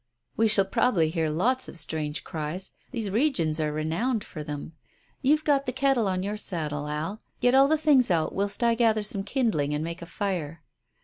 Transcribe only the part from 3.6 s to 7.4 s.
renowned for them. You've got the kettle on your saddle, Al.